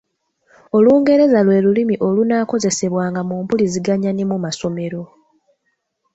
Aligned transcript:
Olungereza 0.77 1.39
lwe 1.45 1.57
lulimi 1.65 1.95
olunaakozesebwanga 2.07 3.21
mu 3.27 3.35
mpuliziganya 3.43 4.11
ne 4.13 4.23
mu 4.31 4.37
masomero. 4.43 5.01